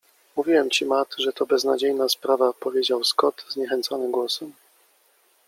Mówiłem 0.35 0.69
ci 0.71 0.85
Matt, 0.85 1.15
że 1.17 1.33
to 1.33 1.45
beznadziejna 1.45 2.09
sprawa 2.09 2.53
powiedział 2.53 3.03
Scott 3.03 3.45
zniechęconym 3.49 4.11
głosem.- 4.11 4.49